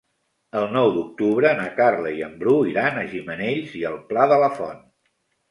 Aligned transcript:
El 0.59 0.63
nou 0.77 0.87
d'octubre 0.95 1.51
na 1.59 1.67
Carla 1.79 2.13
i 2.21 2.23
en 2.29 2.33
Bru 2.41 2.55
iran 2.71 2.99
a 3.03 3.05
Gimenells 3.13 3.77
i 3.83 3.85
el 3.93 4.01
Pla 4.09 4.27
de 4.35 4.43
la 4.47 4.53
Font. 4.59 4.83